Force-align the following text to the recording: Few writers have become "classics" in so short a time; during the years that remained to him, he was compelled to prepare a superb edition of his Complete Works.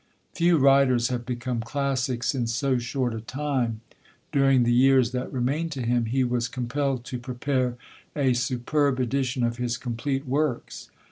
Few 0.33 0.57
writers 0.57 1.09
have 1.09 1.27
become 1.27 1.61
"classics" 1.61 2.33
in 2.33 2.47
so 2.47 2.79
short 2.79 3.13
a 3.13 3.21
time; 3.21 3.81
during 4.31 4.63
the 4.63 4.73
years 4.73 5.11
that 5.11 5.31
remained 5.31 5.71
to 5.73 5.83
him, 5.83 6.05
he 6.05 6.23
was 6.23 6.47
compelled 6.47 7.05
to 7.05 7.19
prepare 7.19 7.77
a 8.15 8.33
superb 8.33 8.99
edition 8.99 9.43
of 9.43 9.57
his 9.57 9.77
Complete 9.77 10.25
Works. 10.25 10.89